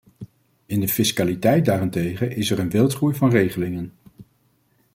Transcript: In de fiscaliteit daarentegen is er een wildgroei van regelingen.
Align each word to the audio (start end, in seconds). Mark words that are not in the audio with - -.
In 0.65 0.79
de 0.79 0.87
fiscaliteit 0.87 1.65
daarentegen 1.65 2.31
is 2.35 2.51
er 2.51 2.59
een 2.59 2.69
wildgroei 2.69 3.15
van 3.15 3.29
regelingen. 3.29 3.91